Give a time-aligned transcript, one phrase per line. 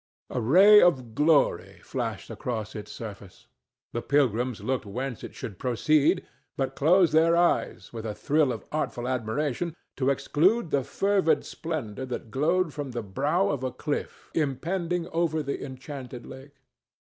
[0.31, 3.45] A ray of glory flashed across its surface.
[3.93, 6.25] The pilgrims looked whence it should proceed,
[6.57, 12.03] but closed their eyes, with a thrill of awful admiration, to exclude the fervid splendor
[12.07, 16.55] that glowed from the brow of a cliff impending over the enchanted lake.